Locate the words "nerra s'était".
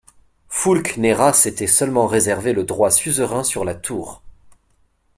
0.97-1.67